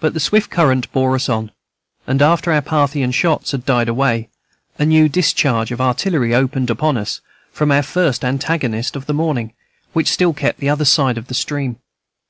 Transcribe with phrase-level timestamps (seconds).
[0.00, 1.50] But the swift current bore us on,
[2.06, 4.28] and after our Parthian shots had died away,
[4.78, 9.54] a new discharge of artillery opened upon us, from our first antagonist of the morning,
[9.94, 11.78] which still kept the other side of the stream.